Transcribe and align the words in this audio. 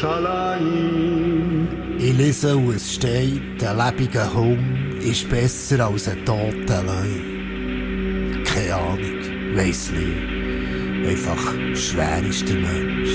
Jerusalem. 0.00 1.68
Ich 1.98 2.16
lese 2.16 2.56
und 2.56 2.74
es 2.74 2.94
steht, 2.94 3.62
ein 3.62 3.76
lebendiger 3.76 4.32
Hund 4.32 5.02
ist 5.02 5.28
besser 5.28 5.86
als 5.86 6.08
ein 6.08 6.24
toter 6.24 6.82
Leib. 6.82 8.44
Keine 8.46 8.74
Ahnung, 8.74 9.54
weiss 9.54 9.92
nicht. 9.92 11.06
Einfach 11.06 11.54
schwer 11.74 12.22
ist 12.26 12.48
der 12.48 12.56
Mensch. 12.56 13.10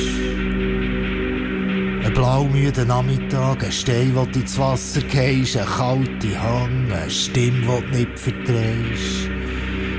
Ein 2.05 2.13
blaumüder 2.13 2.85
Nachmittag, 2.85 3.63
ein 3.63 3.71
Stein, 3.71 4.13
der 4.13 4.41
ins 4.41 4.57
Wasser 4.59 5.01
gehst, 5.01 5.57
eine 5.57 5.65
kalte 5.65 6.39
Hand, 6.41 6.93
eine 6.93 7.09
Stimme, 7.09 7.81
die 7.81 7.91
du 7.91 7.97
nicht 7.97 8.19
verdrehst. 8.19 9.29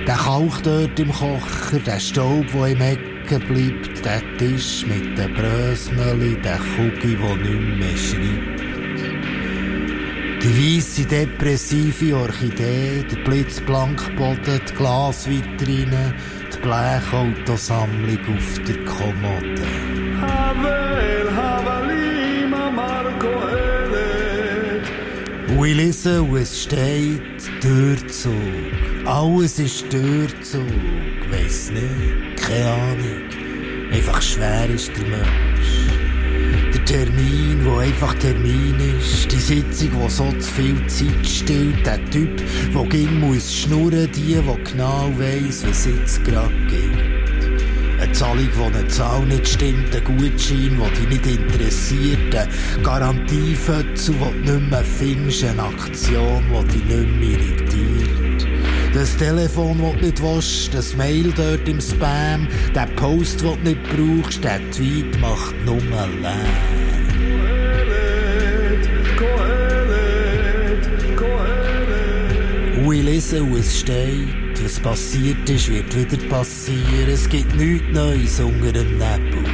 Der 0.06 0.14
Kalk 0.14 0.62
dort 0.62 1.00
im 1.00 1.10
Kocher, 1.10 1.80
der 1.84 1.98
Staub, 1.98 2.46
der 2.52 2.66
im 2.68 2.80
Eck 2.80 3.15
Stecken 3.26 3.48
bleibt 3.48 4.04
der 4.04 4.22
Tisch 4.36 4.86
mit 4.86 5.18
den 5.18 5.34
Brösmeli, 5.34 6.40
der 6.42 6.58
Kugel, 6.58 7.16
der 7.16 7.36
nicht 7.36 7.78
mehr 7.78 7.96
schreibt. 7.96 8.60
Die 10.42 10.76
weisse, 10.76 11.04
depressive 11.04 12.16
Orchidee, 12.16 13.04
der 13.10 13.16
Blitzblankboden, 13.24 14.60
die 14.68 14.74
Glasvitrine, 14.74 16.14
die 16.54 16.58
Blechautosammlung 16.60 18.36
auf 18.36 18.60
der 18.64 18.84
Kommode. 18.84 19.66
Aber 20.22 20.95
Und 25.56 25.64
ich 25.64 25.74
lese, 25.74 26.28
wo 26.28 26.36
es 26.36 26.64
steht, 26.64 27.22
Türzug. 27.62 28.32
Alles 29.06 29.58
ist 29.58 29.88
Türzug. 29.88 30.60
Weiss 31.30 31.70
nicht, 31.70 32.36
keine 32.36 32.70
Ahnung. 32.72 33.90
Einfach 33.90 34.20
schwer 34.20 34.68
ist 34.68 34.90
der 34.94 35.04
Mensch. 35.04 36.74
Der 36.74 36.84
Termin, 36.84 37.64
wo 37.64 37.78
einfach 37.78 38.12
Termin 38.14 38.76
ist. 38.98 39.32
Die 39.32 39.36
Sitzung, 39.36 39.92
wo 39.94 40.08
so 40.10 40.30
zu 40.32 40.52
viel 40.52 40.86
Zeit 40.88 41.26
stillt. 41.26 41.86
Der 41.86 42.04
Typ, 42.10 42.42
wo 42.72 42.84
ging 42.84 43.18
muss 43.18 43.54
schnurren, 43.54 44.10
die, 44.12 44.38
wo 44.46 44.58
genau 44.62 45.10
weiss, 45.16 45.66
was 45.66 45.86
jetzt 45.86 46.22
grad 46.24 46.52
gilt. 46.68 47.15
Eine 48.06 48.14
Zahlung, 48.14 48.48
die 48.54 48.78
eine 48.78 48.86
Zahl 48.86 49.26
nicht 49.26 49.48
stimmt, 49.48 49.94
ein 49.94 50.04
Gutschein, 50.04 50.78
der 50.78 50.90
dich 50.90 51.08
nicht 51.08 51.26
interessiert, 51.26 52.34
eine 52.36 52.48
Garantie 52.84 53.56
Garantiefötzel, 53.56 54.14
die 54.14 54.46
du 54.46 54.52
nicht 54.52 54.70
mehr 54.70 54.84
findest, 54.84 55.44
eine 55.44 55.62
Aktion, 55.64 56.44
die 56.52 56.78
dich 56.78 56.84
nicht 56.84 57.20
mehr 57.20 57.30
irritiert. 57.30 58.46
Das 58.94 59.16
Telefon, 59.16 59.78
das 59.82 59.92
du 59.92 60.06
nicht 60.06 60.22
willst, 60.22 60.72
das 60.72 60.94
Mail 60.94 61.32
dort 61.36 61.68
im 61.68 61.80
Spam, 61.80 62.46
der 62.76 62.86
Post, 62.94 63.40
den 63.42 63.64
du 63.64 63.70
nicht 63.70 63.82
brauchst, 64.22 64.44
der 64.44 64.60
Tweet 64.70 65.20
macht 65.20 65.56
nur 65.64 65.80
Lärm. 65.80 66.46
We 72.86 73.02
lesen, 73.02 73.52
was 73.52 73.80
steht. 73.80 74.45
Und 74.56 74.64
was 74.64 74.80
passiert 74.80 75.50
ist, 75.50 75.68
wird 75.68 75.94
wieder 75.94 76.22
passieren. 76.28 77.10
Es 77.12 77.28
gibt 77.28 77.54
nichts 77.56 77.92
Neues 77.92 78.40
unter 78.40 78.72
dem 78.72 78.92
Nebel. 78.92 79.44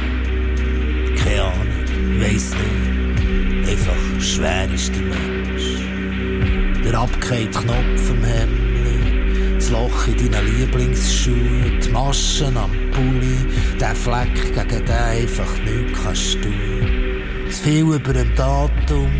Keine 1.17 1.43
Ahnung, 1.43 2.21
weiss 2.21 2.51
nicht. 2.51 3.69
Einfach 3.69 4.21
schwer 4.21 4.71
ist 4.73 4.93
der 4.95 5.01
Mensch. 5.01 6.83
Der 6.85 6.93
abgehängte 6.93 7.59
Knopf 7.59 8.11
am 8.11 8.23
Hemdli, 8.23 9.55
das 9.55 9.69
Loch 9.71 10.07
in 10.07 10.31
deinen 10.31 10.57
Lieblingsschuhen, 10.57 11.79
die 11.83 11.89
Maschen 11.89 12.55
am 12.55 12.71
Pulli, 12.91 13.37
der 13.79 13.95
Fleck, 13.95 14.53
gegen 14.53 14.85
den 14.85 14.95
einfach 14.95 15.57
nichts 15.65 16.01
kannst 16.01 16.35
du. 16.35 17.49
Zu 17.49 17.63
viel 17.63 17.93
über 17.93 18.13
dem 18.13 18.33
Datum, 18.35 19.11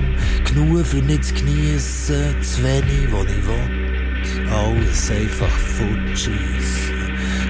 genug 0.46 0.86
für 0.86 0.98
nicht 0.98 1.26
zu 1.26 1.34
geniessen, 1.34 2.42
zu 2.42 2.64
wenig, 2.64 3.12
wo 3.12 3.24
ich 3.24 3.48
will 3.48 3.83
es 4.94 5.10
einfach 5.10 5.50
futsch. 5.50 6.30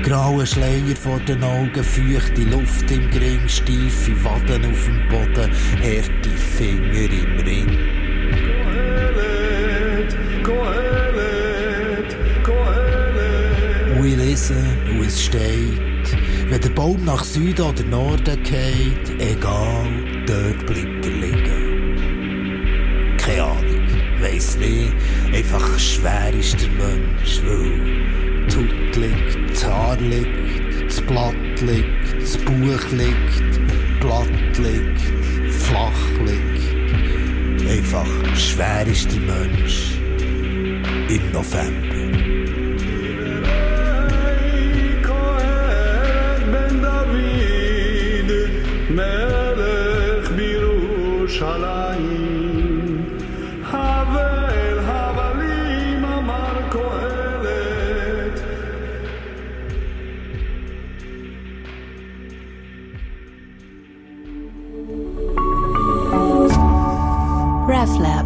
Graue 0.01 0.45
Schleier 0.45 0.95
vor 0.95 1.19
den 1.19 1.43
Augen, 1.43 1.83
feuchte 1.83 2.43
Luft 2.43 2.89
im 2.89 3.09
Gring, 3.09 3.41
steife 3.47 4.23
Waden 4.23 4.63
auf 4.65 4.85
dem 4.85 5.09
Boden, 5.09 5.51
harte 5.81 6.29
Finger 6.57 7.11
im 7.11 7.39
Ring. 7.45 7.77
Und 13.97 14.05
ich 14.05 14.17
lese 14.17 14.55
wo 14.95 15.03
es 15.03 15.23
steht, 15.23 16.17
wenn 16.49 16.61
der 16.61 16.69
Baum 16.69 17.05
nach 17.05 17.23
Süden 17.23 17.61
oder 17.61 17.83
Norden 17.83 18.41
geht, 18.43 19.09
egal, 19.19 19.87
dort 20.25 20.65
bleibt 20.65 21.05
er 21.05 21.11
liegen. 21.11 23.13
Keine 23.17 23.43
Ahnung 23.43 23.62
weiss 24.23 24.57
nicht, 24.57 24.93
einfach 25.33 25.77
schwer 25.77 26.33
ist 26.33 26.61
der 26.61 26.69
Mensch, 26.69 27.41
weil 27.43 28.47
die 28.47 28.55
Haut 28.55 28.95
liegt, 28.95 29.51
das 29.51 29.65
Haar 29.65 29.97
liegt, 29.97 30.85
das 30.87 31.01
Blatt 31.01 31.35
liegt, 31.61 32.21
das 32.21 32.37
Buch 32.37 32.91
liegt, 32.91 33.59
Blatt 33.99 34.57
liegt, 34.59 35.01
flach 35.51 36.09
liegt. 36.25 36.63
Einfach 37.69 38.07
schwer 38.35 38.87
ist 38.87 39.11
der 39.11 39.19
Mensch 39.19 39.99
im 41.09 41.31
November. 41.31 41.91
Melech 48.89 50.29
Birushalaim 50.37 52.42
RefLab. 67.83 68.22